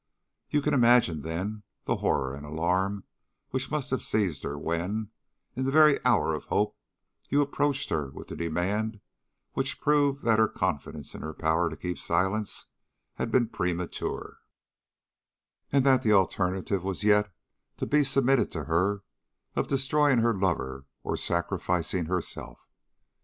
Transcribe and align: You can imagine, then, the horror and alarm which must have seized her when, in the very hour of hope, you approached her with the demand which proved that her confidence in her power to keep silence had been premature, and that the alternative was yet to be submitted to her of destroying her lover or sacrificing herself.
You 0.49 0.63
can 0.63 0.73
imagine, 0.73 1.21
then, 1.21 1.61
the 1.85 1.97
horror 1.97 2.33
and 2.33 2.43
alarm 2.43 3.03
which 3.51 3.69
must 3.69 3.91
have 3.91 4.01
seized 4.01 4.41
her 4.41 4.57
when, 4.57 5.11
in 5.55 5.63
the 5.65 5.71
very 5.71 6.03
hour 6.03 6.33
of 6.33 6.45
hope, 6.45 6.75
you 7.29 7.39
approached 7.43 7.91
her 7.91 8.09
with 8.09 8.29
the 8.29 8.35
demand 8.35 8.99
which 9.53 9.79
proved 9.79 10.23
that 10.23 10.39
her 10.39 10.47
confidence 10.47 11.13
in 11.13 11.21
her 11.21 11.35
power 11.35 11.69
to 11.69 11.77
keep 11.77 11.99
silence 11.99 12.65
had 13.17 13.29
been 13.31 13.49
premature, 13.49 14.39
and 15.71 15.85
that 15.85 16.01
the 16.01 16.13
alternative 16.13 16.83
was 16.83 17.03
yet 17.03 17.31
to 17.77 17.85
be 17.85 18.03
submitted 18.03 18.49
to 18.53 18.63
her 18.63 19.03
of 19.55 19.67
destroying 19.67 20.17
her 20.17 20.33
lover 20.33 20.87
or 21.03 21.15
sacrificing 21.15 22.05
herself. 22.05 22.67